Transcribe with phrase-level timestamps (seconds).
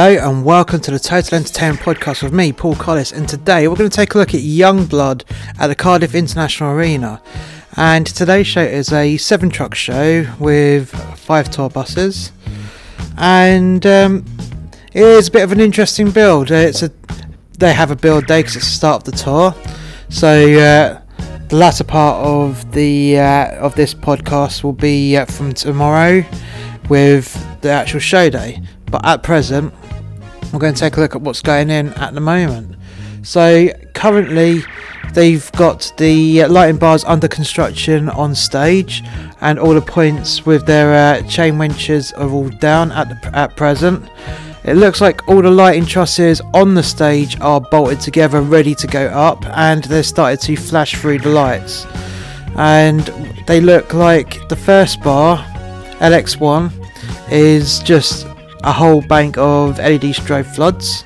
[0.00, 3.10] Hello and welcome to the Total Entertainment Podcast with me, Paul Collis.
[3.10, 5.24] And today we're going to take a look at Yungblud
[5.58, 7.20] at the Cardiff International Arena.
[7.76, 12.30] And today's show is a seven truck show with five tour buses.
[13.16, 14.24] And um,
[14.92, 16.52] it is a bit of an interesting build.
[16.52, 16.92] Uh, it's a
[17.58, 19.52] They have a build day because it's the start of the tour.
[20.10, 21.00] So uh,
[21.48, 26.24] the latter part of, the, uh, of this podcast will be uh, from tomorrow
[26.88, 28.62] with the actual show day.
[28.92, 29.74] But at present,
[30.52, 32.76] we're going to take a look at what's going in at the moment.
[33.22, 34.62] So currently,
[35.12, 39.02] they've got the uh, lighting bars under construction on stage,
[39.40, 43.56] and all the points with their uh, chain winches are all down at the, at
[43.56, 44.08] present.
[44.64, 48.86] It looks like all the lighting trusses on the stage are bolted together, ready to
[48.86, 51.86] go up, and they're started to flash through the lights.
[52.56, 53.00] And
[53.46, 55.38] they look like the first bar,
[56.00, 56.72] LX1,
[57.30, 58.26] is just
[58.64, 61.04] a whole bank of LED strobe floods,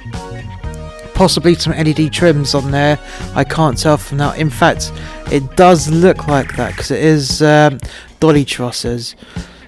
[1.14, 2.98] possibly some LED trims on there.
[3.34, 4.38] I can't tell from that.
[4.38, 4.92] In fact,
[5.30, 7.78] it does look like that because it is um,
[8.20, 9.14] dolly trusses.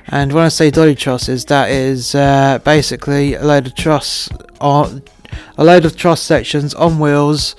[0.08, 4.28] And when I say dolly trusses, that is uh, basically a load of truss
[4.60, 5.02] on
[5.58, 7.56] a load of truss sections on wheels,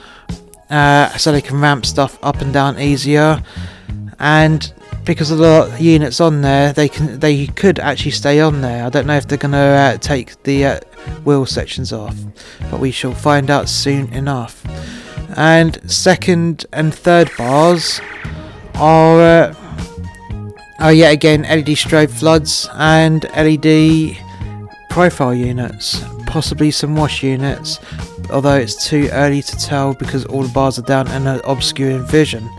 [0.69, 3.43] uh, so they can ramp stuff up and down easier.
[4.19, 4.73] And
[5.05, 8.85] because a lot of units on there, they can they could actually stay on there.
[8.85, 10.79] I don't know if they're going to uh, take the uh,
[11.23, 12.17] wheel sections off,
[12.69, 14.63] but we shall find out soon enough.
[15.37, 18.01] And second and third bars
[18.75, 19.55] are uh,
[20.79, 24.17] are yet again LED strobe floods and LED
[24.89, 27.79] profile units, possibly some wash units.
[28.31, 32.03] Although it's too early to tell because all the bars are down and are obscuring
[32.07, 32.49] vision.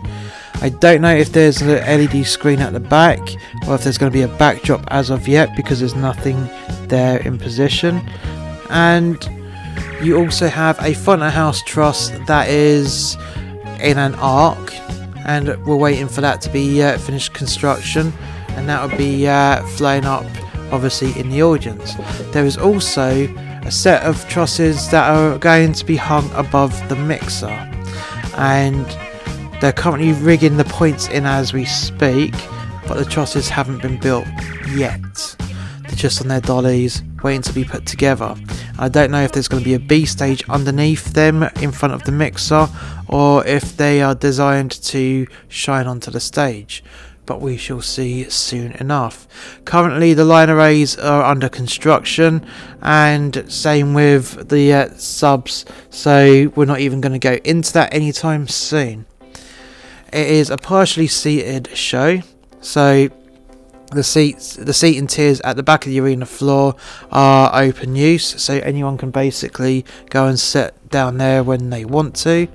[0.59, 3.19] I don't know if there's an LED screen at the back
[3.67, 6.49] or if there's going to be a backdrop as of yet because there's nothing
[6.87, 7.97] there in position.
[8.71, 9.23] And
[10.01, 13.15] you also have a front of house truss that is
[13.83, 14.73] in an arc,
[15.27, 18.11] and we're waiting for that to be uh, finished construction,
[18.49, 20.25] and that will be uh, flying up
[20.73, 21.93] obviously in the audience.
[22.33, 23.27] There is also
[23.63, 27.49] a set of trusses that are going to be hung above the mixer,
[28.37, 28.87] and
[29.59, 32.33] they're currently rigging the points in as we speak,
[32.87, 34.27] but the trusses haven't been built
[34.75, 35.01] yet.
[35.81, 38.35] They're just on their dollies, waiting to be put together.
[38.77, 41.95] I don't know if there's going to be a B stage underneath them in front
[41.95, 42.67] of the mixer,
[43.07, 46.83] or if they are designed to shine onto the stage
[47.25, 49.27] but we shall see soon enough.
[49.65, 52.45] Currently, the line arrays are under construction,
[52.81, 57.93] and same with the uh, subs, so we're not even going to go into that
[57.93, 59.05] anytime soon.
[60.13, 62.21] It is a partially seated show,
[62.61, 63.09] so
[63.91, 66.75] the seats, the seating tiers at the back of the arena floor
[67.11, 72.15] are open use, so anyone can basically go and sit down there when they want
[72.17, 72.47] to.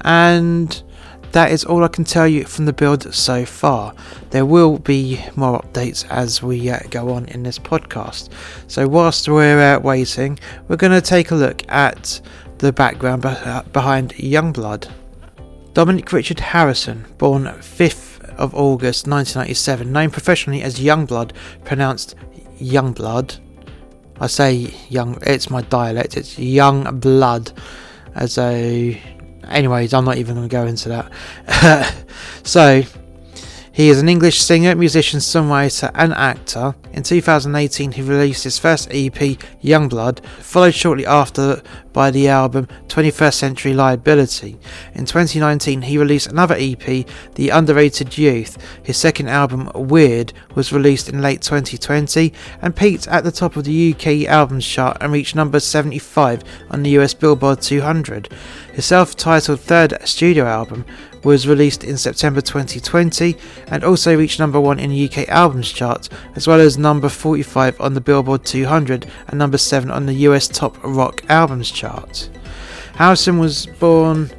[0.00, 0.82] And
[1.30, 3.92] that is all I can tell you from the build so far.
[4.30, 8.28] There will be more updates as we uh, go on in this podcast.
[8.66, 12.20] So, whilst we're uh, waiting, we're going to take a look at
[12.58, 14.90] the background be- behind Yungblud.
[15.74, 21.32] Dominic Richard Harrison, born 5th of August 1997, known professionally as Yungblud,
[21.64, 22.14] pronounced
[22.58, 23.38] Youngblood.
[24.20, 24.54] I say
[24.88, 27.52] young, it's my dialect, it's young blood.
[28.16, 29.00] As a,
[29.48, 30.88] anyways, I'm not even going to go into
[31.56, 31.94] that.
[32.42, 32.82] so,
[33.78, 36.74] he is an English singer, musician, songwriter, and actor.
[36.94, 41.62] In 2018, he released his first EP, Yungblud, followed shortly after
[41.92, 44.58] by the album 21st Century Liability.
[44.96, 47.06] In 2019, he released another EP,
[47.36, 48.58] The Underrated Youth.
[48.82, 53.62] His second album, Weird, was released in late 2020 and peaked at the top of
[53.62, 58.28] the UK albums chart and reached number 75 on the US Billboard 200.
[58.72, 60.84] His self titled third studio album,
[61.28, 63.36] was released in September 2020
[63.66, 67.78] and also reached number 1 in the UK Albums Chart, as well as number 45
[67.80, 72.30] on the Billboard 200 and number 7 on the US Top Rock Albums Chart.
[72.94, 74.30] Harrison was born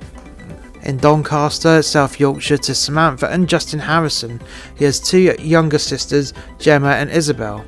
[0.81, 4.41] in Doncaster, South Yorkshire, to Samantha and Justin Harrison.
[4.75, 7.63] He has two younger sisters, Gemma and Isabel.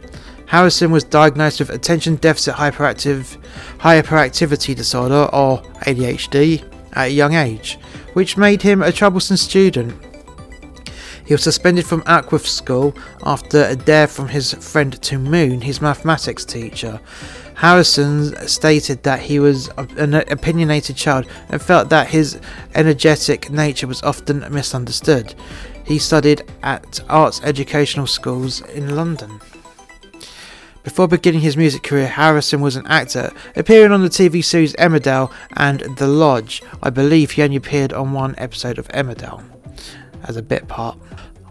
[0.47, 3.37] Harrison was diagnosed with attention deficit hyperactive
[3.77, 7.77] hyperactivity disorder or ADHD at a young age
[8.13, 9.93] which made him a troublesome student.
[11.25, 15.81] He was suspended from Ackworth School after a dare from his friend to Moon, his
[15.81, 16.99] mathematics teacher.
[17.55, 22.39] Harrison stated that he was an opinionated child and felt that his
[22.73, 25.35] energetic nature was often misunderstood.
[25.85, 29.39] He studied at arts educational schools in London.
[30.83, 35.31] Before beginning his music career, Harrison was an actor, appearing on the TV series Emmerdale
[35.55, 36.63] and The Lodge.
[36.81, 39.43] I believe he only appeared on one episode of Emmerdale
[40.23, 40.97] as a bit part.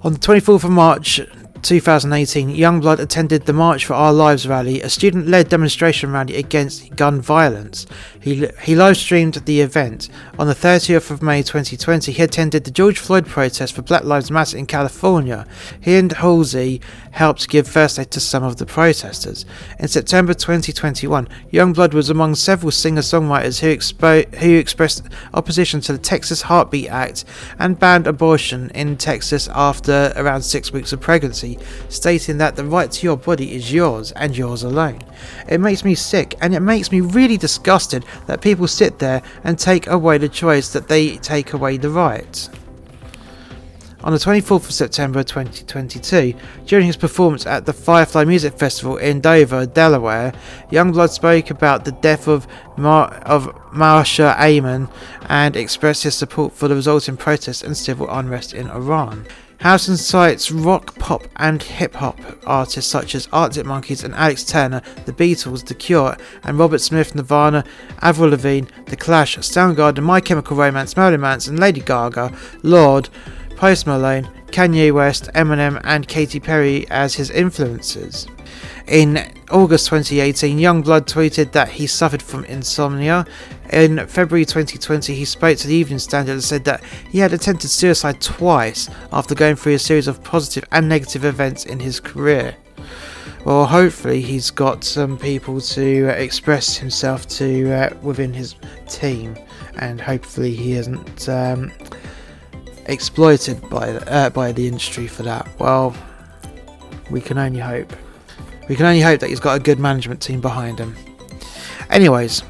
[0.03, 1.21] On the 24th of March
[1.63, 6.97] 2018, Yungblud attended the March for Our Lives rally, a student led demonstration rally against
[6.97, 7.87] gun violence.
[8.21, 10.09] He, he live streamed the event.
[10.39, 14.31] On the 30th of May 2020, he attended the George Floyd protest for Black Lives
[14.31, 15.47] Matter in California.
[15.81, 16.81] He and Halsey
[17.13, 19.45] helped give first aid to some of the protesters.
[19.79, 25.03] In September 2021, Yungblud was among several singer songwriters who, expo- who expressed
[25.35, 27.25] opposition to the Texas Heartbeat Act
[27.59, 31.50] and banned abortion in Texas after around six weeks of pregnancy
[31.89, 35.01] stating that the right to your body is yours and yours alone.
[35.49, 39.59] It makes me sick and it makes me really disgusted that people sit there and
[39.59, 42.49] take away the choice that they take away the right.
[44.03, 46.33] On the 24th of September 2022,
[46.65, 50.33] during his performance at the Firefly Music Festival in Dover, Delaware,
[50.73, 52.47] Yungblud spoke about the death of,
[52.79, 54.89] Mar- of Marsha Amon
[55.27, 59.27] and expressed his support for the resulting protests and civil unrest in Iran.
[59.61, 64.43] House and cites rock, pop, and hip hop artists such as Arctic Monkeys and Alex
[64.43, 67.65] Turner, The Beatles, The Cure, and Robert Smith, Nirvana,
[68.01, 73.11] Avril Lavigne, The Clash, Soundgarden, My Chemical Romance, Marilyn Manson, Lady Gaga, Lorde,
[73.57, 78.27] Post Malone, Kanye West, Eminem, and Katy Perry as his influences.
[78.91, 79.19] In
[79.53, 83.25] August 2018, Youngblood tweeted that he suffered from insomnia.
[83.73, 87.69] In February 2020, he spoke to the Evening Standard and said that he had attempted
[87.71, 92.57] suicide twice after going through a series of positive and negative events in his career.
[93.45, 98.57] Well, hopefully, he's got some people to uh, express himself to uh, within his
[98.89, 99.37] team,
[99.79, 101.71] and hopefully, he isn't um,
[102.87, 105.49] exploited by uh, by the industry for that.
[105.61, 105.95] Well,
[107.09, 107.95] we can only hope.
[108.71, 110.95] We can only hope that he's got a good management team behind him.
[111.91, 112.45] Anyways,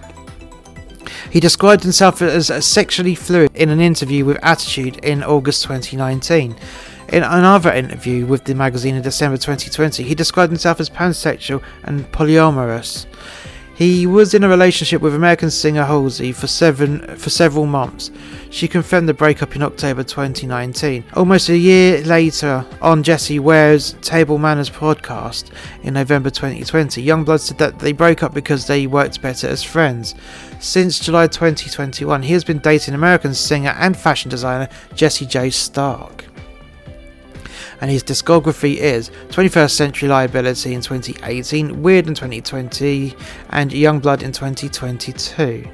[1.31, 6.55] he described himself as sexually fluid in an interview with Attitude in August 2019.
[7.09, 12.05] In another interview with the magazine in December 2020, he described himself as pansexual and
[12.13, 13.07] polyamorous.
[13.81, 18.11] He was in a relationship with American singer Halsey for seven for several months.
[18.51, 21.03] She confirmed the breakup in October 2019.
[21.15, 25.51] Almost a year later, on Jessie Ware's Table Manners podcast
[25.83, 30.15] in November 2020, Yungblud said that they broke up because they worked better as friends.
[30.61, 36.27] Since July 2021, he has been dating American singer and fashion designer Jesse Jo Stark
[37.81, 43.15] and his discography is 21st Century Liability in 2018, Weird in 2020,
[43.51, 45.67] and Yungblud in 2022.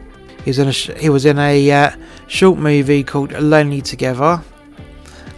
[0.44, 1.90] He was in a, he was in a uh,
[2.28, 4.40] short movie called Lonely Together,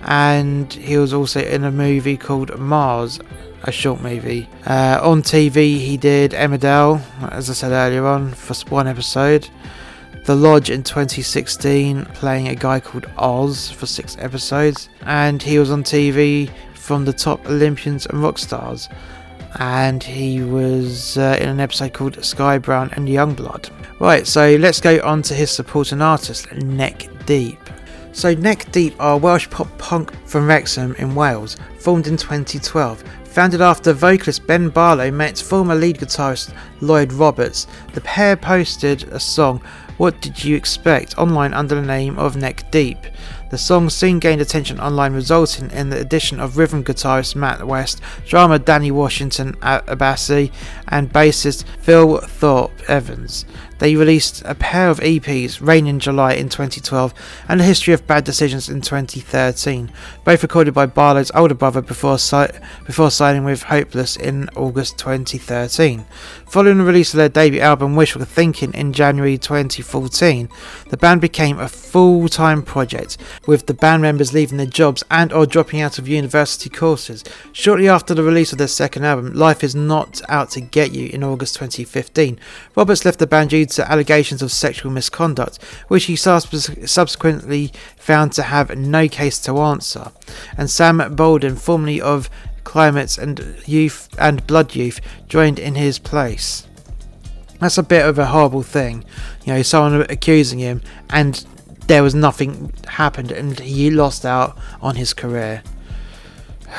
[0.02, 3.18] and he was also in a movie called Mars,
[3.62, 4.46] a short movie.
[4.66, 7.00] Uh, on TV, he did Emmerdale,
[7.32, 9.48] as I said earlier on, for one episode.
[10.24, 15.70] The Lodge in 2016, playing a guy called Oz for six episodes, and he was
[15.70, 18.90] on TV from the top Olympians and rock stars.
[19.58, 23.70] And he was uh, in an episode called Sky Brown and Yungblud.
[24.00, 27.58] Right, so let's go on to his supporting artist, Neck Deep.
[28.12, 33.60] So, Neck Deep are Welsh pop punk from Wrexham in Wales, formed in 2012, Founded
[33.60, 39.62] after vocalist Ben Barlow met former lead guitarist Lloyd Roberts, the pair posted a song
[39.98, 41.18] what did you expect?
[41.18, 42.98] Online under the name of Neck Deep.
[43.50, 47.98] The song soon gained attention online, resulting in the addition of rhythm guitarist Matt West,
[48.26, 50.52] drummer Danny Washington Abassi,
[50.88, 53.46] and bassist Phil Thorpe Evans.
[53.78, 57.14] They released a pair of EPs, Rain in July in 2012
[57.48, 59.92] and A History of Bad Decisions in 2013,
[60.24, 62.48] both recorded by Barlow's older brother before, si-
[62.86, 66.04] before signing with Hopeless in August 2013.
[66.50, 70.48] Following the release of their debut album, Wishful Thinking, in January 2014,
[70.90, 73.16] the band became a full time project
[73.46, 77.22] with the band members leaving their jobs and or dropping out of university courses.
[77.52, 81.08] Shortly after the release of their second album, Life Is Not Out to Get You
[81.08, 82.38] in August 2015,
[82.74, 88.42] Roberts left the band due to allegations of sexual misconduct, which he subsequently found to
[88.44, 90.10] have no case to answer.
[90.56, 92.28] And Sam Bowden, formerly of
[92.64, 96.64] Climates and Youth and Blood Youth, joined in his place
[97.60, 99.04] that's a bit of a horrible thing.
[99.44, 100.80] You know, someone accusing him
[101.10, 101.44] and
[101.88, 105.62] there was nothing happened and he lost out on his career.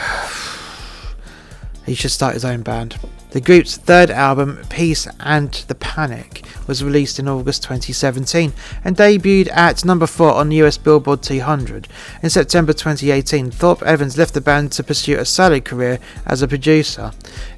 [1.86, 2.98] he should start his own band.
[3.32, 9.52] The group's third album, Peace and the Panic, was released in August 2017 and debuted
[9.52, 11.88] at number 4 on the US Billboard 200.
[12.24, 16.48] In September 2018, Thorpe Evans left the band to pursue a solo career as a
[16.48, 17.12] producer.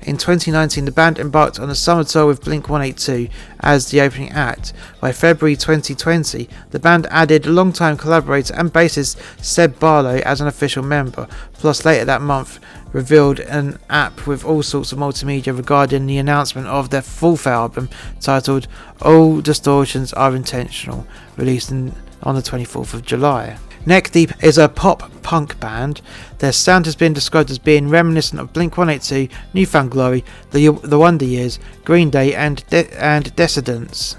[0.04, 4.32] In 2019, the band embarked on a summer tour with Blink 182 as the opening
[4.32, 4.74] act.
[5.00, 10.82] By February 2020, the band added longtime collaborator and bassist Seb Barlow as an official
[10.84, 12.58] member, plus later that month,
[12.92, 17.88] revealed an app with all sorts of multimedia regarding the announcement of their fourth album
[18.20, 18.68] titled
[19.04, 21.06] All Distortions Are Intentional,
[21.38, 21.94] released in,
[22.24, 23.60] on the 24th of July.
[23.84, 26.02] Neck Deep is a pop punk band.
[26.38, 31.00] Their sound has been described as being reminiscent of Blink 182, Newfound Glory, The, the
[31.00, 34.18] Wonder Years, Green Day, and, De- and Decadence.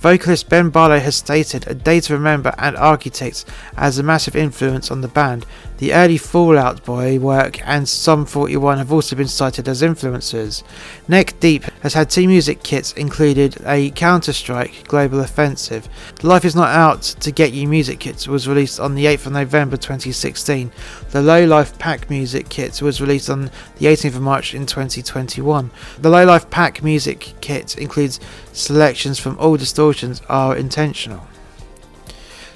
[0.00, 4.90] Vocalist Ben Barlow has stated A Day to Remember and Architects as a massive influence
[4.90, 5.46] on the band.
[5.78, 10.64] The early Fallout Boy work and Sum 41 have also been cited as influences.
[11.06, 15.86] Neck Deep has had two music kits included a Counter Strike Global Offensive.
[16.18, 19.26] The Life Is Not Out to Get You music kit was released on the 8th
[19.26, 20.72] of November 2016.
[21.10, 25.70] The Low Life Pack music kit was released on the 18th of March in 2021.
[25.98, 28.18] The Low Life Pack music kit includes
[28.54, 31.26] selections from all distortions are intentional.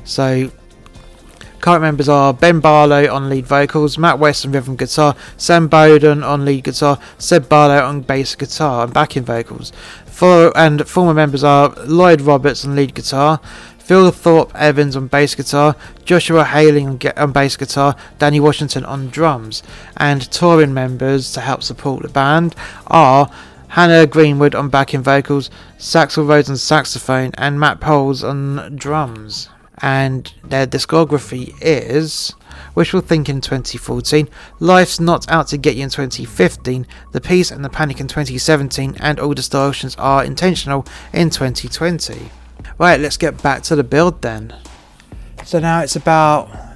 [0.04, 0.50] So
[1.60, 6.22] Current members are Ben Barlow on lead vocals, Matt West on rhythm guitar, Sam Bowden
[6.24, 9.70] on lead guitar, Seb Barlow on bass guitar and backing vocals.
[10.06, 13.40] For, and former members are Lloyd Roberts on lead guitar,
[13.78, 19.08] Phil Thorpe Evans on bass guitar, Joshua Haling on, on, bass guitar, Danny Washington on
[19.08, 19.62] drums,
[19.98, 22.54] and touring members to help support the band
[22.86, 23.30] are
[23.68, 29.50] Hannah Greenwood on backing vocals, Saxel Rhodes on saxophone, and Matt Poles on drums
[29.82, 32.34] and their discography is
[32.75, 37.70] Wishful Thinking 2014, Life's Not Out to Get You in 2015, The Peace and the
[37.70, 42.30] Panic in 2017, and All Distortions Are Intentional in 2020.
[42.78, 44.54] Right, let's get back to the build then.
[45.44, 46.69] So now it's about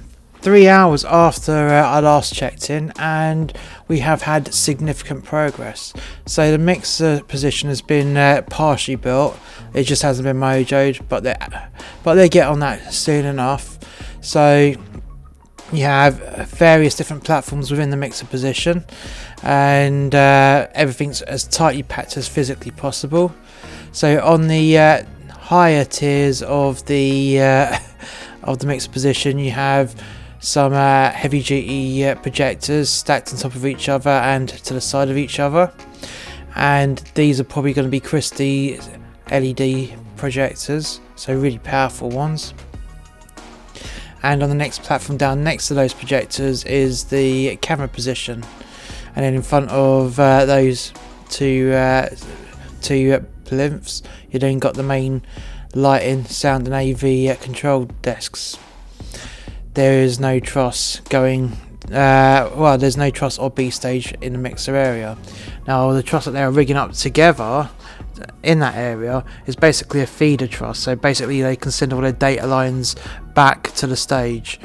[0.45, 3.51] three hours after uh, I last checked in, and
[3.87, 5.91] we have had significant progress.
[6.27, 9.39] So the mixer position has been uh, partially built.
[9.73, 11.35] It just hasn't been mojoed, but they
[12.03, 13.79] but they get on that soon enough.
[14.21, 14.75] So
[15.73, 16.13] you have
[16.51, 18.85] various different platforms within the mixer position,
[19.41, 23.33] and uh, everything's as tightly packed as physically possible.
[23.93, 27.79] So on the uh, higher tiers of the uh,
[28.43, 29.99] of the mixer position, you have
[30.45, 34.81] some uh, heavy duty uh, projectors stacked on top of each other and to the
[34.81, 35.73] side of each other.
[36.55, 38.79] And these are probably going to be Christie
[39.31, 42.53] LED projectors, so really powerful ones.
[44.21, 48.43] And on the next platform down next to those projectors is the camera position.
[49.15, 50.93] And then in front of uh, those
[51.29, 52.09] two, uh,
[52.83, 55.23] two plinths, you then got the main
[55.73, 58.57] lighting, sound, and AV uh, control desks
[59.75, 61.51] there is no truss going
[61.91, 65.17] uh, well there's no truss or B stage in the mixer area
[65.67, 67.69] now the truss that they are rigging up together
[68.41, 72.13] in that area is basically a feeder truss so basically they can send all their
[72.13, 72.95] data lines
[73.35, 74.59] back to the stage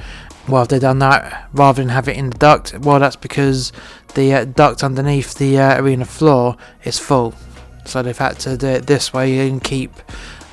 [0.49, 3.73] well they've done that rather than have it in the duct well that's because
[4.15, 7.35] the uh, duct underneath the uh, arena floor is full
[7.85, 9.93] so they've had to do it this way and keep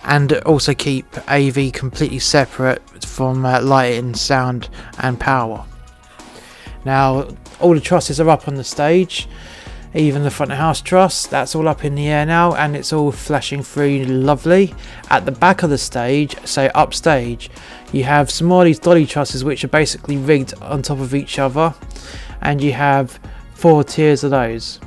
[0.07, 5.65] and also keep AV completely separate from uh, lighting, sound, and power.
[6.85, 7.27] Now,
[7.59, 9.27] all the trusses are up on the stage,
[9.93, 12.93] even the front of house truss, that's all up in the air now, and it's
[12.93, 14.73] all flashing through lovely.
[15.09, 17.49] At the back of the stage, so upstage,
[17.91, 21.13] you have some more of these dolly trusses which are basically rigged on top of
[21.13, 21.75] each other,
[22.41, 23.19] and you have
[23.55, 24.79] four tiers of those,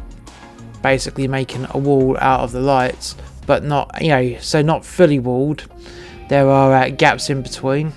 [0.82, 5.18] basically making a wall out of the lights but not, you know, so not fully
[5.18, 5.64] walled.
[6.28, 7.92] There are uh, gaps in between.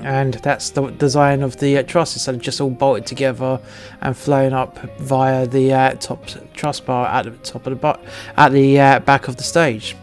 [0.00, 3.60] And that's the design of the uh, truss instead of just all bolted together
[4.02, 7.98] and flown up via the uh, top truss bar at the top of the
[8.36, 9.96] at the uh, back of the stage.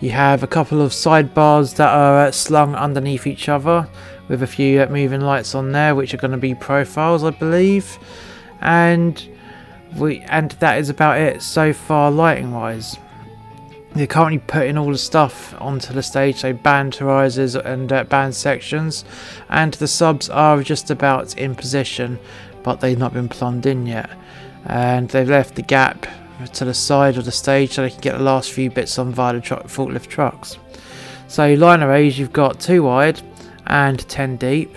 [0.00, 3.88] You have a couple of sidebars that are uh, slung underneath each other
[4.28, 7.30] with a few uh, moving lights on there, which are going to be profiles, I
[7.30, 7.98] believe.
[8.62, 9.22] And
[9.98, 12.96] we and that is about it so far lighting wise.
[13.94, 18.34] They're currently putting all the stuff onto the stage, so band horizons and uh, band
[18.34, 19.04] sections,
[19.48, 22.18] and the subs are just about in position,
[22.64, 24.10] but they've not been plumbed in yet.
[24.66, 26.06] And they've left the gap
[26.54, 29.12] to the side of the stage so they can get the last few bits on
[29.12, 30.58] via the tr- forklift trucks.
[31.28, 33.22] So line arrays, you've got two wide
[33.68, 34.74] and 10 deep,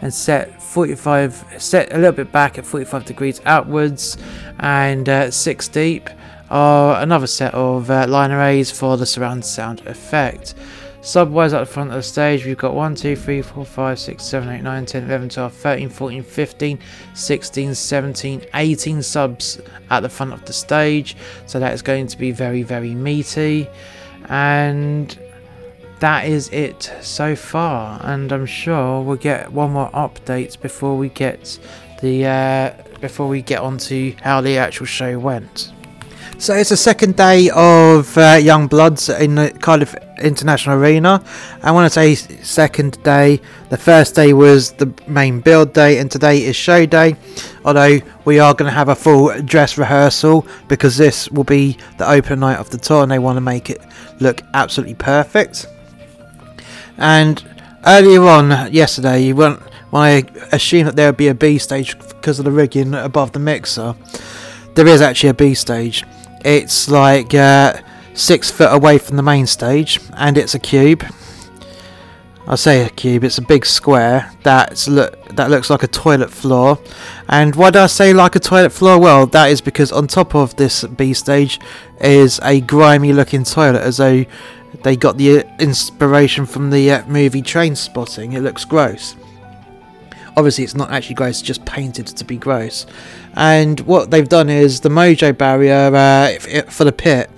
[0.00, 4.16] and set 45, set a little bit back at 45 degrees outwards,
[4.60, 6.08] and uh, six deep
[6.50, 10.54] are another set of uh, line arrays for the surround sound effect.
[11.00, 14.24] Subways at the front of the stage, we've got 1, 2, 3, 4, 5, 6,
[14.24, 16.78] 7, 8, 9, 10, 11, 12, 13, 14, 15,
[17.14, 19.60] 16, 17, 18 subs
[19.90, 21.14] at the front of the stage.
[21.46, 23.68] So that is going to be very, very meaty.
[24.30, 25.18] And
[25.98, 28.00] that is it so far.
[28.02, 31.58] And I'm sure we'll get one more update before we get
[32.00, 35.70] the uh, before we get on to how the actual show went.
[36.38, 41.24] So it's the second day of uh, Yungblud's in the Cardiff International Arena.
[41.62, 43.40] I want to say second day.
[43.70, 47.16] The first day was the main build day, and today is show day.
[47.64, 52.10] Although we are going to have a full dress rehearsal because this will be the
[52.10, 53.80] open night of the tour, and they want to make it
[54.20, 55.66] look absolutely perfect.
[56.98, 57.42] And
[57.86, 59.60] earlier on yesterday, you went.
[59.90, 63.30] When I assumed that there would be a B stage because of the rigging above
[63.30, 63.94] the mixer,
[64.74, 66.02] there is actually a B stage.
[66.44, 67.78] It's like uh,
[68.12, 71.02] six foot away from the main stage, and it's a cube.
[72.46, 73.24] I say a cube.
[73.24, 76.78] It's a big square that's look that looks like a toilet floor.
[77.30, 79.00] And why do I say like a toilet floor?
[79.00, 81.58] Well, that is because on top of this B stage
[81.98, 84.26] is a grimy looking toilet, as though
[84.82, 88.34] they got the uh, inspiration from the uh, movie Trainspotting.
[88.34, 89.16] It looks gross.
[90.36, 92.84] Obviously, it's not actually gross; it's just painted to be gross.
[93.36, 96.38] And what they've done is the mojo barrier uh,
[96.70, 97.28] for the pit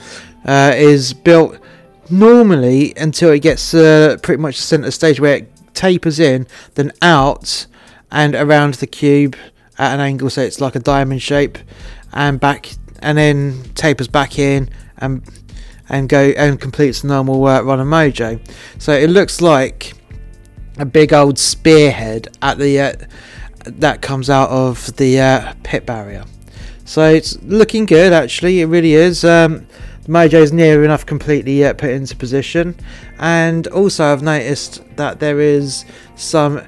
[0.45, 1.59] uh, is built
[2.11, 6.93] normally until it gets uh, pretty much the center stage where it tapers in, then
[7.01, 7.67] out
[8.11, 9.37] and around the cube
[9.79, 11.59] at an angle, so it's like a diamond shape,
[12.13, 15.23] and back, and then tapers back in and
[15.89, 18.41] and go and completes the normal uh, run of mojo.
[18.79, 19.93] So it looks like
[20.79, 22.93] a big old spearhead at the uh,
[23.67, 26.25] that comes out of the uh, pit barrier.
[26.85, 29.25] So it's looking good actually, it really is.
[29.25, 29.67] Um,
[30.09, 32.77] is near enough completely uh, put into position,
[33.19, 36.63] and also I've noticed that there is some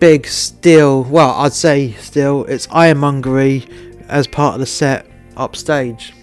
[0.00, 3.66] big steel, well, I'd say steel, it's ironmongery
[4.08, 5.06] as part of the set
[5.36, 6.14] upstage.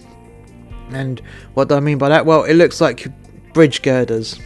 [0.90, 1.20] And
[1.54, 2.26] what do I mean by that?
[2.26, 3.06] Well, it looks like
[3.52, 4.38] bridge girders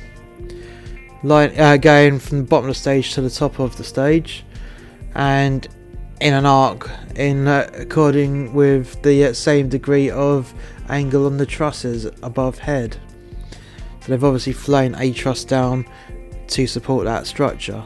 [1.22, 4.44] like uh, going from the bottom of the stage to the top of the stage
[5.14, 5.66] and
[6.20, 10.52] in an arc in uh, according with the uh, same degree of
[10.88, 12.96] angle on the trusses above head.
[14.02, 15.86] So they've obviously flown a truss down
[16.48, 17.82] to support that structure.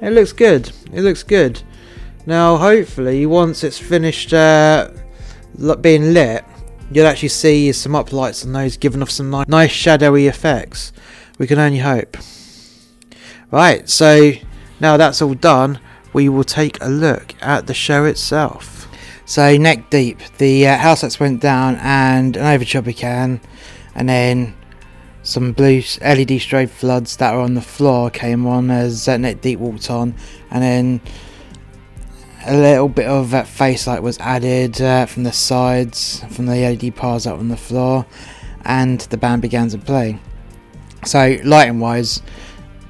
[0.00, 0.70] It looks good.
[0.92, 1.62] It looks good.
[2.26, 4.88] Now, hopefully, once it's finished uh,
[5.80, 6.44] being lit,
[6.90, 10.92] you'll actually see some uplights on those, giving off some ni- nice shadowy effects.
[11.38, 12.16] We can only hope.
[13.50, 14.32] Right, so
[14.80, 15.78] now that's all done,
[16.16, 18.88] we will take a look at the show itself.
[19.26, 23.38] So, neck deep, the uh, house lights went down and an overture began,
[23.94, 24.56] and then
[25.22, 29.42] some blue LED strobe floods that were on the floor came on as uh, neck
[29.42, 30.14] deep walked on,
[30.50, 31.00] and then
[32.46, 36.54] a little bit of uh, face light was added uh, from the sides, from the
[36.56, 38.06] LED bars up on the floor,
[38.64, 40.18] and the band began to play.
[41.04, 42.22] So, lighting wise,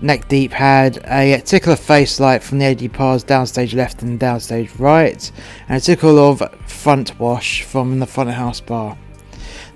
[0.00, 4.78] Neck Deep had a tickle face light from the AD pars downstage left and downstage
[4.78, 5.30] right,
[5.68, 8.98] and a tickle of front wash from the front house bar.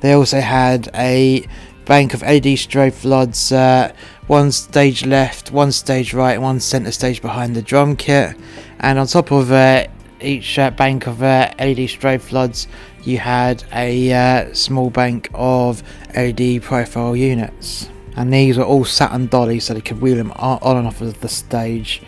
[0.01, 1.47] They also had a
[1.87, 3.93] bank of AD strobe floods, uh,
[4.27, 8.37] one stage left, one stage right, and one centre stage behind the drum kit,
[8.81, 9.87] and on top of uh,
[10.21, 12.69] each uh, bank of uh, LED strobe floods,
[13.05, 15.83] you had a uh, small bank of
[16.15, 20.33] LED profile units and these were all sat on dollies so they could wheel them
[20.33, 22.03] on and off of the stage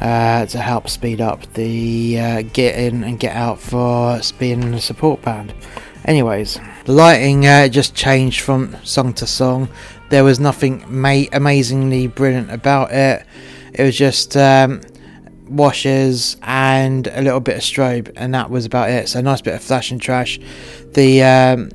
[0.00, 4.80] uh, to help speed up the uh, get in and get out for being a
[4.80, 5.54] support band.
[6.04, 9.68] Anyways, the lighting uh, just changed from song to song.
[10.10, 13.26] There was nothing ma- amazingly brilliant about it.
[13.72, 14.82] It was just um,
[15.48, 19.08] washes and a little bit of strobe, and that was about it.
[19.08, 20.38] So nice bit of flash and trash.
[20.92, 21.70] The um,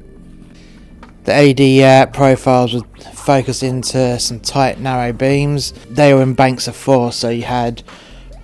[1.24, 2.82] the LED uh, profiles were
[3.22, 5.74] focused into some tight, narrow beams.
[5.90, 7.84] They were in banks of four, so you had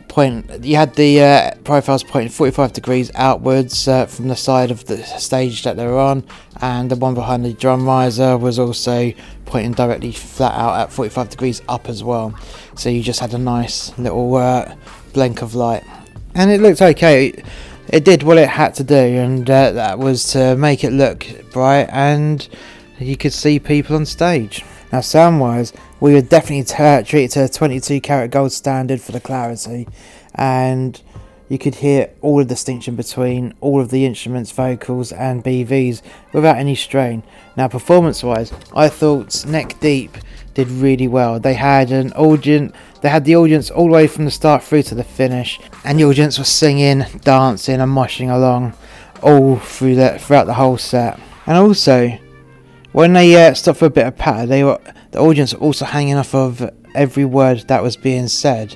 [0.08, 0.64] point.
[0.64, 5.04] You had the uh, profiles pointing 45 degrees outwards uh, from the side of the
[5.04, 6.24] stage that they were on,
[6.62, 9.12] and the one behind the drum riser was also
[9.46, 12.38] pointing directly flat out at 45 degrees up as well.
[12.76, 14.76] So you just had a nice little uh,
[15.14, 15.84] blink of light,
[16.36, 17.44] and it looked okay.
[17.90, 21.26] It did what it had to do, and uh, that was to make it look
[21.52, 22.48] bright and
[23.00, 24.64] you could see people on stage.
[24.92, 29.02] Now, sound wise, we would definitely t- treat it to a 22 karat gold standard
[29.02, 29.88] for the clarity,
[30.34, 31.00] and
[31.50, 36.02] you could hear all the distinction between all of the instruments, vocals, and BVs
[36.34, 37.24] without any strain.
[37.56, 40.18] Now, performance wise, I thought Neck Deep
[40.54, 41.40] did really well.
[41.40, 44.84] They had an audience, they had the audience all the way from the start through
[44.84, 48.74] to the finish, and the audience was singing, dancing, and moshing along
[49.22, 51.20] all through that throughout the whole set.
[51.46, 52.18] And also,
[52.92, 54.80] when they uh, stopped for a bit of patter, they were
[55.12, 58.76] the audience were also hanging off of every word that was being said.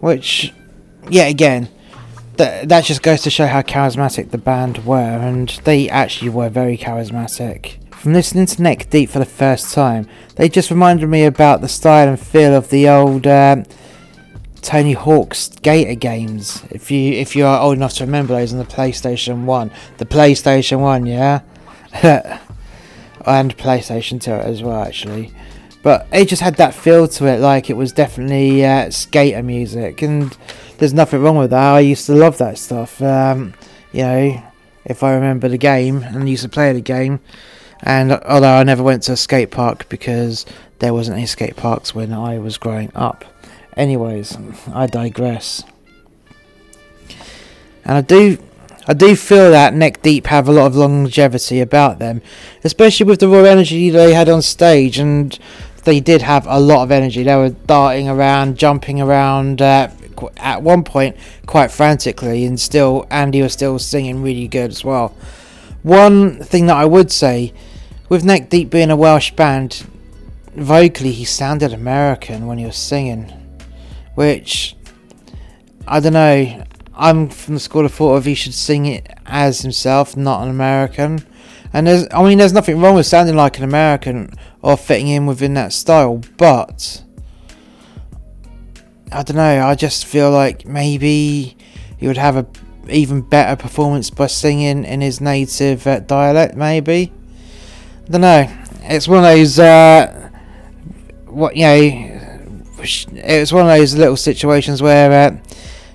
[0.00, 0.52] Which,
[1.10, 1.68] yeah, again,
[2.36, 6.48] that that just goes to show how charismatic the band were, and they actually were
[6.48, 7.78] very charismatic.
[7.94, 11.68] From listening to Neck Deep for the first time, they just reminded me about the
[11.68, 13.56] style and feel of the old uh,
[14.62, 16.62] Tony Hawk's Gator games.
[16.70, 20.06] If you if you are old enough to remember those on the PlayStation One, the
[20.06, 21.40] PlayStation One, yeah.
[23.28, 25.30] and PlayStation 2 as well, actually.
[25.82, 30.02] But it just had that feel to it, like it was definitely uh, skater music,
[30.02, 30.36] and
[30.78, 31.72] there's nothing wrong with that.
[31.74, 33.00] I used to love that stuff.
[33.00, 33.54] Um,
[33.92, 34.42] you know,
[34.84, 37.20] if I remember the game and used to play the game,
[37.82, 40.44] and although I never went to a skate park because
[40.80, 43.24] there wasn't any skate parks when I was growing up.
[43.76, 44.36] Anyways,
[44.72, 45.62] I digress.
[47.84, 48.38] And I do
[48.90, 52.22] I do feel that Neck Deep have a lot of longevity about them,
[52.64, 55.38] especially with the raw energy they had on stage, and
[55.84, 57.22] they did have a lot of energy.
[57.22, 59.60] They were darting around, jumping around.
[59.60, 59.88] Uh,
[60.38, 65.14] at one point, quite frantically, and still Andy was still singing really good as well.
[65.84, 67.52] One thing that I would say,
[68.08, 69.86] with Neck Deep being a Welsh band,
[70.56, 73.28] vocally he sounded American when he was singing,
[74.16, 74.74] which
[75.86, 76.64] I don't know.
[76.98, 80.50] I'm from the school of thought of he should sing it as himself, not an
[80.50, 81.24] American.
[81.72, 84.32] And there's, I mean, there's nothing wrong with sounding like an American
[84.62, 87.04] or fitting in within that style, but
[89.12, 89.64] I don't know.
[89.64, 91.56] I just feel like maybe
[91.98, 92.46] he would have a
[92.88, 96.56] even better performance by singing in his native uh, dialect.
[96.56, 97.12] Maybe
[98.08, 98.58] I don't know.
[98.82, 100.30] It's one of those uh,
[101.26, 102.14] what you know.
[102.80, 105.12] It's one of those little situations where.
[105.30, 105.36] Uh,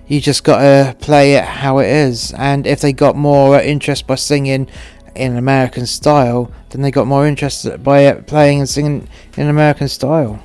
[0.08, 2.34] you just gotta play it how it is.
[2.34, 4.68] And if they got more uh, interest by singing
[5.16, 10.44] in American style, then they got more interest by playing and singing in American style.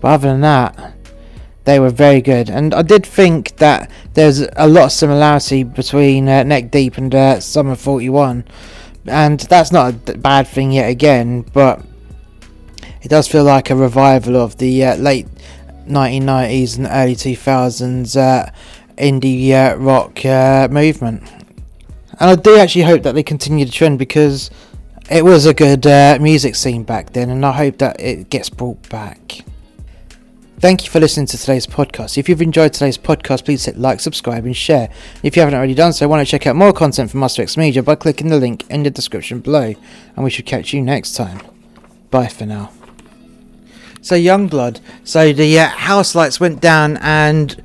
[0.00, 0.94] But other than that,
[1.64, 2.50] they were very good.
[2.50, 7.14] And I did think that there's a lot of similarity between uh, Neck Deep and
[7.14, 8.44] uh, Sum 41.
[9.06, 11.80] And that's not a bad thing yet again, but
[13.02, 15.28] it does feel like a revival of the uh, late
[15.86, 18.50] 1990s and early 2000s uh,
[18.98, 21.22] indie uh, rock uh, movement.
[22.18, 24.50] And I do actually hope that they continue the trend because
[25.10, 28.48] it was a good uh, music scene back then, and I hope that it gets
[28.50, 29.44] brought back.
[30.58, 32.16] Thank you for listening to today's podcast.
[32.16, 34.88] If you've enjoyed today's podcast, please hit like, subscribe, and share.
[35.22, 37.58] If you haven't already done so, want to check out more content from Master X
[37.58, 39.74] Media by clicking the link in the description below.
[40.16, 41.42] And we should catch you next time.
[42.10, 42.72] Bye for now
[44.06, 44.80] so Yungblud.
[45.02, 47.60] So the uh, house lights went down and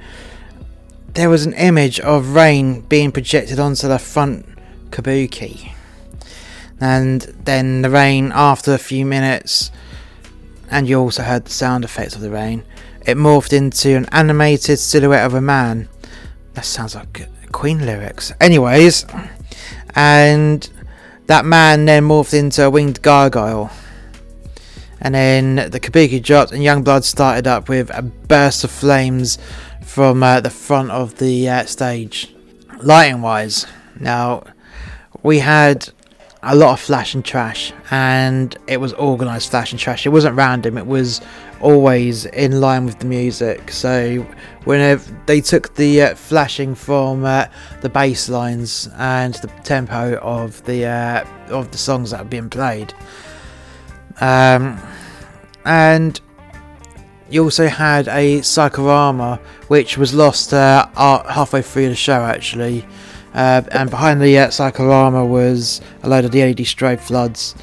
[1.14, 4.48] there was an image of rain being projected onto the front
[4.90, 5.74] kabuki.
[6.80, 9.70] And then the rain, after a few minutes,
[10.72, 12.64] and you also heard the sound effects of the rain,
[13.06, 15.90] it morphed into an animated silhouette of a man.
[16.56, 18.34] That sounds like Queen lyrics.
[18.42, 19.06] Anyways,
[19.94, 20.68] and
[21.28, 23.70] that man then morphed into a winged gargoyle.
[25.02, 29.40] And then the Kabuki dropped, and Yungblud started up with a burst of flames
[29.82, 32.34] from uh, the front of the uh, stage.
[32.84, 33.66] Lighting wise,
[34.00, 34.44] now
[35.24, 35.90] we had
[36.44, 40.06] a lot of flash and trash, and it was organized flash and trash.
[40.06, 41.20] It wasn't random, it was
[41.62, 43.72] always in line with the music.
[43.72, 44.24] So,
[44.66, 47.48] whenever they took the uh, flashing from uh,
[47.82, 52.52] the bass lines and the tempo of the, uh, of the songs that were being
[52.52, 52.94] played,
[54.22, 54.80] um,
[55.66, 56.22] and
[57.30, 62.86] you also had a cyclorama which was lost uh, halfway through the show actually.
[63.34, 67.56] Uh, and behind the uh, cyclorama was a load of the LED strobe floods,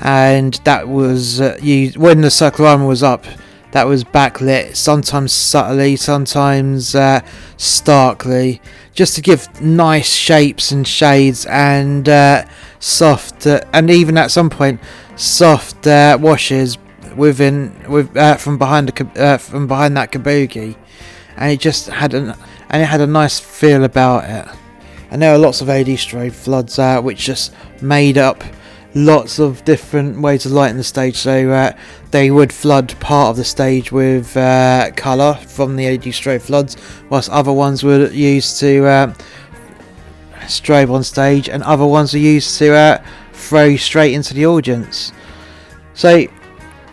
[0.00, 3.24] and that was uh, you when the cyclorama was up.
[3.70, 7.20] That was backlit, sometimes subtly, sometimes uh,
[7.56, 8.60] starkly,
[8.92, 12.44] just to give nice shapes and shades and uh,
[12.84, 14.78] soft uh, and even at some point
[15.16, 16.76] soft uh, washes
[17.16, 20.76] within with uh, from behind the uh, from behind that kabuki
[21.36, 22.34] and it just had an
[22.68, 24.46] and it had a nice feel about it
[25.10, 28.44] and there are lots of ad strobe floods out which just made up
[28.94, 31.72] lots of different ways of lighting the stage so uh,
[32.10, 36.76] they would flood part of the stage with uh, color from the ad strobe floods
[37.08, 38.84] whilst other ones were used to
[40.48, 43.02] strobe on stage, and other ones are used to uh,
[43.32, 45.12] throw straight into the audience.
[45.94, 46.26] So,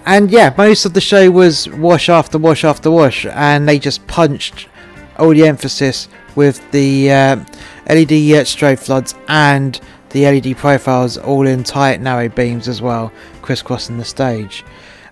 [0.05, 4.05] and yeah, most of the show was wash after wash after wash, and they just
[4.07, 4.67] punched
[5.17, 7.35] all the emphasis with the uh,
[7.89, 13.11] LED uh, strobe floods and the LED profiles all in tight narrow beams as well,
[13.41, 14.63] crisscrossing the stage.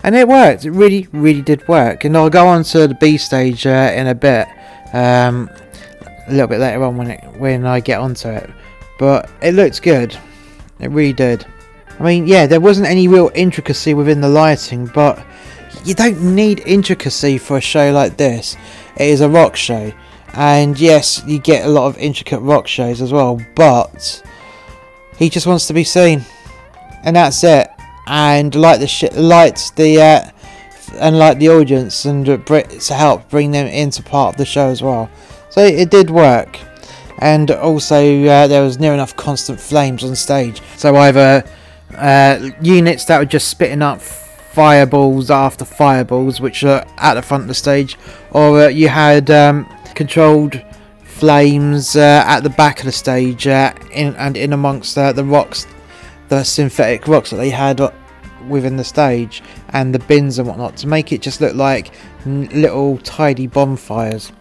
[0.02, 2.04] And it worked, it really, really did work.
[2.04, 4.46] And I'll go on to the B stage uh, in a bit.
[4.94, 5.50] Um,
[6.30, 8.48] a little bit later on when it when I get onto it.
[8.98, 10.16] But it looked good.
[10.78, 11.46] It really did.
[11.98, 15.22] I mean, yeah, there wasn't any real intricacy within the lighting, but
[15.84, 18.56] you don't need intricacy for a show like this.
[18.96, 19.92] It is a rock show.
[20.34, 24.22] And yes, you get a lot of intricate rock shows as well, but
[25.18, 26.22] he just wants to be seen.
[27.02, 27.68] And that's it.
[28.06, 30.30] And like the lights, light the uh,
[30.94, 34.68] and like the audience and uh, to help bring them into part of the show
[34.68, 35.10] as well.
[35.50, 36.60] So it did work.
[37.18, 40.62] And also, uh, there was near enough constant flames on stage.
[40.76, 41.44] So either
[41.94, 47.42] uh, units that were just spitting up fireballs after fireballs, which are at the front
[47.42, 47.98] of the stage,
[48.30, 50.62] or uh, you had um, controlled
[51.02, 55.24] flames uh, at the back of the stage uh, in, and in amongst uh, the
[55.24, 55.66] rocks,
[56.28, 57.80] the synthetic rocks that they had
[58.48, 61.92] within the stage and the bins and whatnot to make it just look like
[62.24, 64.32] little tidy bonfires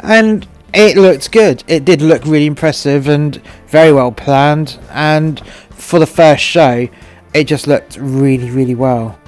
[0.00, 1.62] and it looked good.
[1.66, 3.36] It did look really impressive and
[3.68, 4.78] very well planned.
[4.90, 5.38] And
[5.70, 6.88] for the first show,
[7.34, 9.18] it just looked really, really well.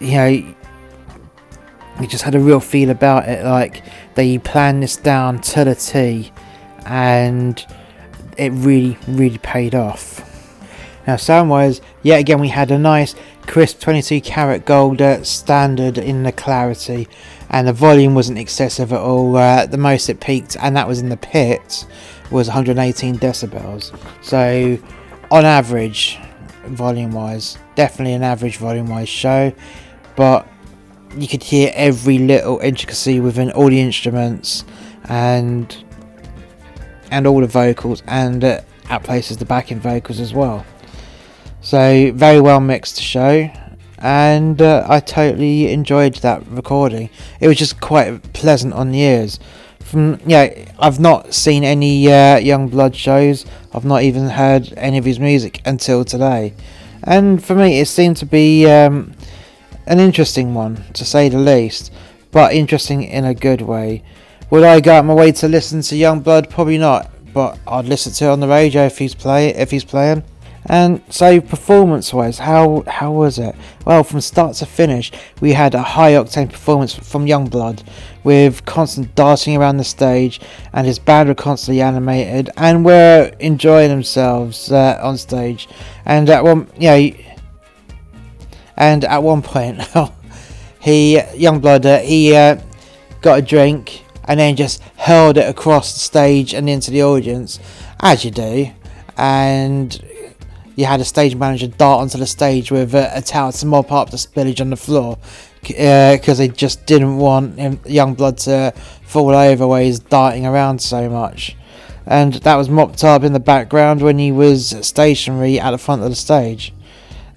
[0.00, 0.54] You know,
[2.00, 3.44] we just had a real feel about it.
[3.44, 3.82] Like
[4.14, 6.32] they planned this down to the T,
[6.86, 7.64] and
[8.38, 10.26] it really, really paid off.
[11.06, 16.30] Now, sound-wise, yet again we had a nice crisp 22 karat gold standard in the
[16.30, 17.08] clarity
[17.50, 19.36] and the volume wasn't excessive at all.
[19.36, 21.84] Uh, the most it peaked, and that was in the pit,
[22.30, 23.96] was 118 decibels.
[24.22, 24.78] So,
[25.30, 26.18] on average,
[26.66, 29.52] volume wise, definitely an average volume wise show,
[30.16, 30.46] but
[31.18, 34.64] you could hear every little intricacy within all the instruments
[35.08, 35.82] and
[37.10, 40.64] and all the vocals and uh, at places the backing vocals as well
[41.60, 43.50] so very well mixed show
[44.00, 47.10] and uh, I totally enjoyed that recording.
[47.38, 49.38] It was just quite pleasant on the ears.
[49.80, 53.44] From yeah, I've not seen any uh, Yungblud shows.
[53.74, 56.54] I've not even heard any of his music until today,
[57.04, 59.12] and for me, it seemed to be um,
[59.86, 61.92] an interesting one to say the least,
[62.32, 64.02] but interesting in a good way.
[64.50, 66.50] Would I go out my way to listen to Yungblud?
[66.50, 69.84] Probably not, but I'd listen to it on the radio if he's play if he's
[69.84, 70.22] playing.
[70.66, 73.54] And so, performance-wise, how how was it?
[73.86, 77.82] Well, from start to finish, we had a high-octane performance from Yungblud,
[78.24, 80.38] with constant darting around the stage,
[80.74, 85.66] and his band were constantly animated, and were enjoying themselves uh, on stage.
[86.04, 87.08] And at one, yeah,
[88.76, 90.12] and at one point, oh,
[90.80, 92.60] he Yungblud uh, he uh,
[93.22, 97.58] got a drink and then just hurled it across the stage and into the audience,
[98.00, 98.70] as you do,
[99.16, 100.00] and
[100.76, 103.90] you had a stage manager dart onto the stage with a, a towel to mop
[103.92, 105.18] up the spillage on the floor
[105.62, 108.72] because uh, they just didn't want him, young blood to
[109.04, 111.56] fall over where he's darting around so much.
[112.06, 116.02] And that was mopped up in the background when he was stationary at the front
[116.02, 116.72] of the stage.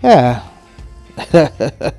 [0.02, 0.48] Yeah.
[1.34, 1.90] that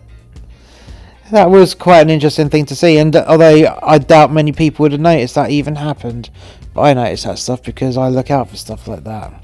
[1.31, 4.93] was quite an interesting thing to see, and uh, although I doubt many people would
[4.93, 6.31] have noticed that even happened,
[6.73, 9.44] but I noticed that stuff because I look out for stuff like that.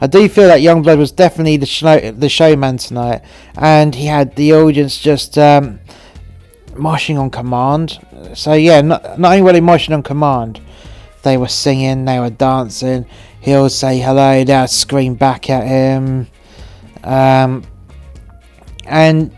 [0.00, 3.22] I do feel that Yungblud was definitely the show, the showman tonight,
[3.56, 5.80] and he had the audience just um,
[6.76, 7.98] marching on command.
[8.34, 10.60] So yeah, not, not only were they marching on command,
[11.22, 13.06] they were singing, they were dancing.
[13.40, 16.26] He'll say hello, they'll scream back at him,
[17.04, 17.62] um,
[18.84, 19.34] and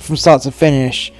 [0.00, 1.12] from start to finish,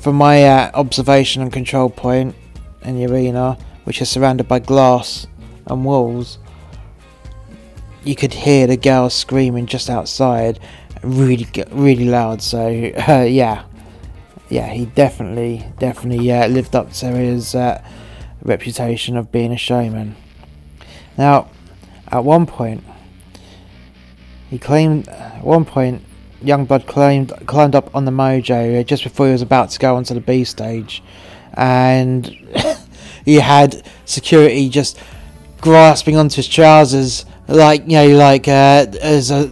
[0.00, 2.34] from my uh, observation and control point
[2.82, 5.26] in the arena, which is surrounded by glass
[5.68, 6.38] and walls
[8.04, 10.58] you could hear the girls screaming just outside,
[11.02, 12.42] really really loud.
[12.42, 12.66] So
[13.08, 13.64] uh, yeah,
[14.48, 17.82] yeah, he definitely definitely yeah, uh, lived up to his uh,
[18.42, 20.16] reputation of being a showman.
[21.18, 21.50] Now,
[22.08, 22.82] at one point,
[24.48, 26.02] he claimed at one point.
[26.42, 30.14] Yungblud climbed climbed up on the mojo just before he was about to go onto
[30.14, 31.02] the B stage,
[31.52, 32.24] and
[33.26, 34.98] he had security just
[35.60, 39.50] grasping onto his trousers like you know, like uh, there's a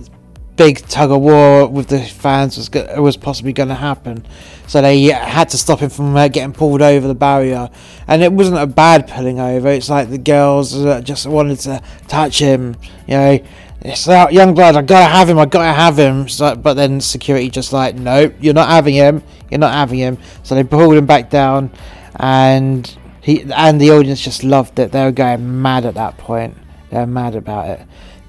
[0.57, 4.27] big tug of war with the fans was go- was possibly going to happen,
[4.67, 7.69] so they had to stop him from uh, getting pulled over the barrier.
[8.07, 11.83] And it wasn't a bad pulling over; it's like the girls uh, just wanted to
[12.07, 12.77] touch him.
[13.07, 13.39] You know,
[13.83, 14.77] it's young blood.
[14.77, 15.39] I gotta have him.
[15.39, 16.29] I gotta have him.
[16.29, 19.23] So, but then security just like, nope, you're not having him.
[19.51, 20.19] You're not having him.
[20.45, 21.71] So they pulled him back down,
[22.15, 22.87] and
[23.23, 24.93] he and the audience just loved it.
[24.93, 26.57] They were going mad at that point.
[26.91, 27.81] They're mad about it.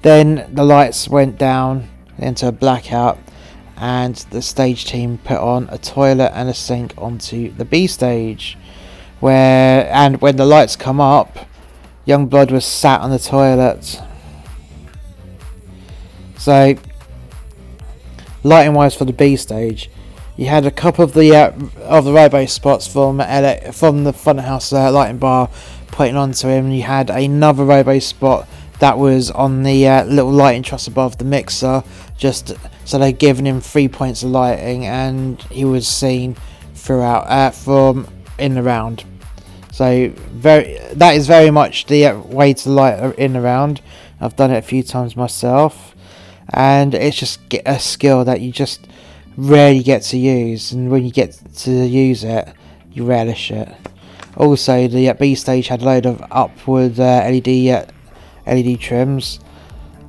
[0.02, 3.18] Then the lights went down into a blackout,
[3.76, 8.56] and the stage team put on a toilet and a sink onto the B stage.
[9.20, 11.38] Where and when the lights come up,
[12.06, 14.00] Yungblud was sat on the toilet.
[16.38, 16.74] So,
[18.42, 19.90] lighting wise for the B stage,
[20.38, 21.50] you had a couple of the uh,
[21.82, 25.50] of the rainbow spots from LA, from the Funhouse uh, lighting bar
[26.00, 26.70] putting on to him.
[26.70, 31.26] You had another robo spot that was on the uh, little lighting truss above the
[31.26, 31.82] mixer,
[32.16, 32.54] just
[32.86, 36.36] so they'd given him three points of lighting, and he was seen
[36.74, 38.08] throughout uh, from
[38.38, 39.04] in the round.
[39.72, 43.82] So very that is very much the uh, way to light in the round.
[44.22, 45.94] I've done it a few times myself,
[46.54, 48.88] and it's just a skill that you just
[49.36, 52.50] rarely get to use, and when you get to use it,
[52.90, 53.68] you relish it.
[54.36, 57.84] Also, the uh, B stage had a load of upward uh, LED uh,
[58.46, 59.40] LED trims,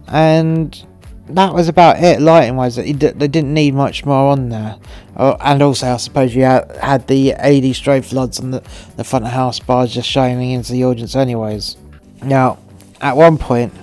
[0.07, 0.85] and
[1.27, 2.75] that was about it lighting wise.
[2.75, 4.77] They didn't need much more on there,
[5.17, 8.59] oh, and also I suppose you had, the LED strobe floods on the,
[8.95, 11.77] the front of house bars just shining into the audience, anyways.
[12.23, 12.59] Now,
[13.01, 13.73] at one point,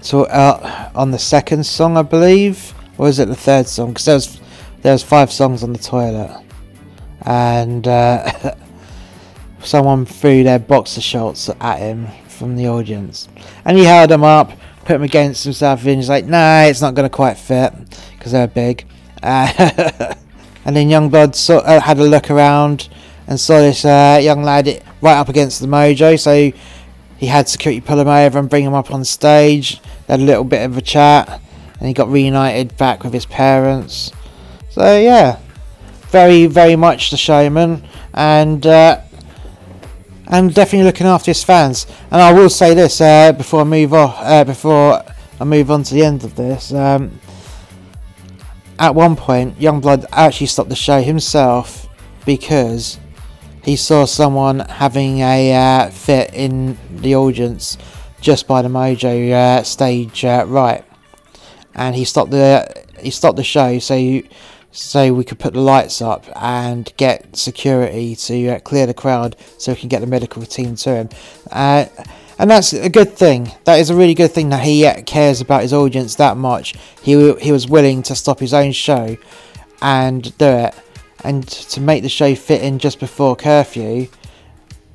[0.00, 3.88] so uh, on the second song I believe, or was it the third song?
[3.90, 4.40] Because there was
[4.80, 6.42] there was five songs on the toilet,
[7.22, 8.54] and uh,
[9.64, 13.28] someone threw their boxer shorts at him from the audience.
[13.64, 16.94] And he held them up, put them against himself, and he's like, nah, it's not
[16.94, 17.72] going to quite fit
[18.16, 18.86] because they're big.
[19.22, 19.52] Uh,
[20.64, 22.88] and then Yungblud saw, uh, had a look around
[23.26, 24.66] and saw this uh, young lad
[25.00, 26.18] right up against the mojo.
[26.18, 26.56] So
[27.16, 29.80] he had security pull him over and bring him up on stage.
[30.06, 31.40] They had a little bit of a chat,
[31.78, 34.12] and he got reunited back with his parents.
[34.70, 35.40] So yeah,
[36.10, 37.82] very very much the showman,
[38.14, 39.00] and uh,
[40.28, 41.86] and definitely looking after his fans.
[42.10, 45.02] And I will say this uh, before I move on, uh, before
[45.40, 46.72] I move on to the end of this.
[46.72, 47.18] Um,
[48.78, 51.88] at one point, Yungblud actually stopped the show himself
[52.26, 52.98] because
[53.64, 57.78] he saw someone having a uh, fit in the audience
[58.20, 60.84] just by the Mojo uh, stage uh, right,
[61.74, 64.26] and he stopped the he stopped the show so you,
[64.78, 69.36] so we could put the lights up and get security to uh, clear the crowd
[69.58, 71.08] so we can get the medical team to him.
[71.50, 71.86] Uh,
[72.38, 73.50] and that's a good thing.
[73.64, 76.74] That is a really good thing that he uh, cares about his audience that much.
[77.02, 79.16] He he was willing to stop his own show
[79.82, 80.74] and do it,
[81.24, 84.06] and to make the show fit in just before curfew,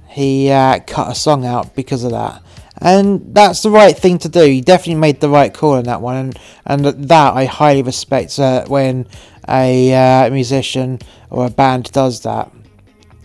[0.08, 2.41] he uh, cut a song out because of that.
[2.80, 4.41] And that's the right thing to do.
[4.43, 8.39] He definitely made the right call on that one, and, and that I highly respect
[8.39, 9.06] uh, when
[9.47, 12.51] a uh, musician or a band does that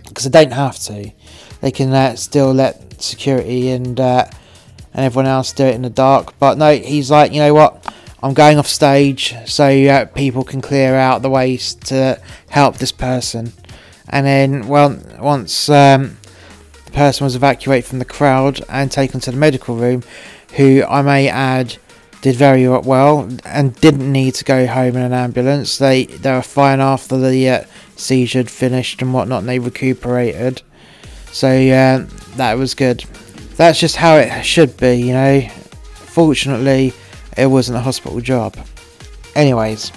[0.07, 1.13] because they don't have to.
[1.61, 4.25] They can uh, still let security and uh,
[4.95, 6.39] and everyone else do it in the dark.
[6.39, 7.93] But no, he's like, you know what?
[8.23, 13.53] I'm going off stage so people can clear out the ways to help this person.
[14.09, 16.17] And then, well, once um,
[16.87, 20.03] the person was evacuated from the crowd and taken to the medical room,
[20.57, 21.77] who I may add
[22.21, 25.79] did very well and didn't need to go home in an ambulance.
[25.79, 27.65] They they were fine after the uh,
[27.97, 30.63] seizure finished and whatnot, and they recuperated.
[31.33, 33.01] So yeah, that was good.
[33.57, 35.41] That's just how it should be, you know.
[35.95, 36.93] Fortunately,
[37.37, 38.57] it wasn't a hospital job.
[39.35, 39.93] Anyways,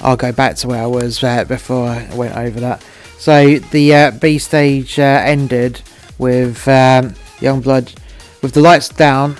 [0.00, 2.84] I'll go back to where I was uh, before I went over that.
[3.18, 5.80] So the uh, B stage uh, ended
[6.18, 7.94] with um, Yungblud
[8.42, 9.36] with the lights down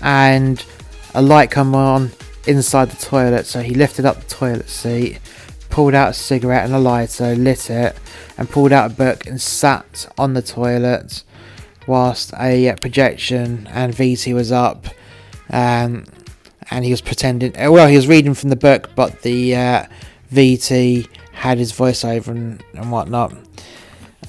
[0.00, 0.64] and
[1.14, 2.10] a light come on
[2.46, 3.46] inside the toilet.
[3.46, 5.18] So he lifted up the toilet seat,
[5.70, 7.96] pulled out a cigarette and a lighter, lit it,
[8.36, 11.22] and pulled out a book and sat on the toilet
[11.86, 14.86] whilst a uh, projection and VT was up.
[15.50, 16.04] Um,
[16.70, 19.84] and he was pretending, uh, well, he was reading from the book, but the uh,
[20.30, 23.32] VT had his voiceover and, and whatnot.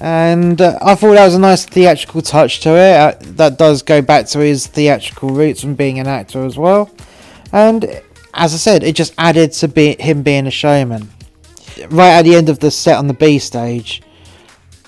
[0.00, 2.94] And uh, I thought that was a nice theatrical touch to it.
[2.94, 6.90] Uh, that does go back to his theatrical roots and being an actor as well.
[7.52, 7.84] And
[8.32, 11.10] as I said, it just added to be- him being a showman.
[11.90, 14.02] Right at the end of the set on the B stage,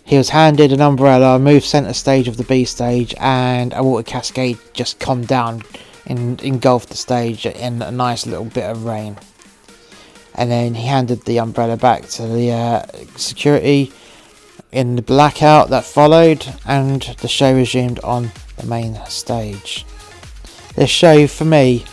[0.05, 4.03] he was handed an umbrella, moved centre stage of the B stage, and a water
[4.03, 5.63] cascade just come down
[6.07, 9.19] and engulfed the stage in a nice little bit of rain.
[10.35, 12.87] And then he handed the umbrella back to the uh,
[13.17, 13.93] security
[14.73, 19.85] in the blackout that followed, and the show resumed on the main stage.
[20.75, 21.85] This show for me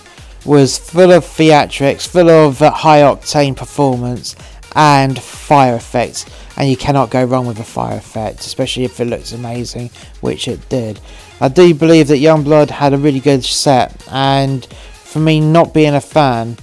[0.45, 4.35] was full of theatrics, full of high octane performance
[4.73, 6.25] and fire effects,
[6.55, 9.89] and you cannot go wrong with a fire effect, especially if it looks amazing,
[10.21, 10.99] which it did.
[11.41, 15.93] I do believe that Yungblud had a really good set, and for me, not being
[15.95, 16.57] a fan,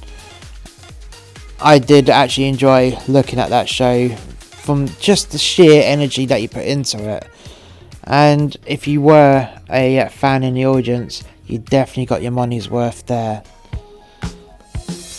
[1.61, 4.17] I did actually enjoy looking at that show
[4.67, 7.25] from just the sheer energy that you put into it.
[8.03, 12.69] And if you were a uh, fan in the audience, you definitely got your money's
[12.69, 13.45] worth there.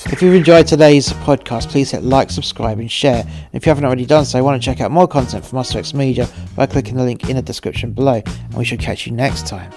[0.09, 3.21] If you've enjoyed today's podcast, please hit like, subscribe, and share.
[3.21, 5.93] And if you haven't already done so, want to check out more content from Osterix
[5.93, 8.21] Media by clicking the link in the description below.
[8.25, 9.71] And we shall catch you next time.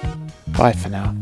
[0.57, 1.15] Bye for now.